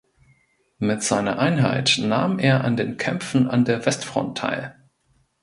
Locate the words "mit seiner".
0.79-1.37